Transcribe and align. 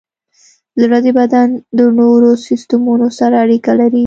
زړه 0.81 0.97
د 1.05 1.07
بدن 1.19 1.49
د 1.77 1.79
نورو 1.99 2.29
سیستمونو 2.45 3.07
سره 3.19 3.35
اړیکه 3.43 3.71
لري. 3.79 3.99